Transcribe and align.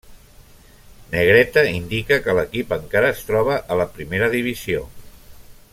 Negreta 1.15 1.63
indica 1.73 2.19
que 2.27 2.35
l'equip 2.39 2.73
encara 2.79 3.13
es 3.17 3.21
troba 3.29 3.59
a 3.75 3.79
la 3.83 3.87
primera 3.99 4.31
divisió. 4.37 4.87